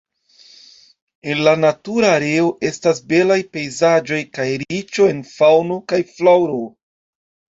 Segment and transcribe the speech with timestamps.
[1.33, 6.57] En la natura areo estas belaj pejzaĝoj kaj riĉo en faŭno kaj flaŭro.